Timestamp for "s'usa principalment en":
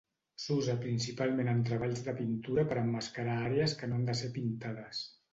0.43-1.59